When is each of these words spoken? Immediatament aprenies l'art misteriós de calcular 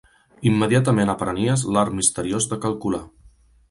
Immediatament 0.51 1.13
aprenies 1.15 1.67
l'art 1.77 1.99
misteriós 2.01 2.53
de 2.55 2.63
calcular 2.69 3.09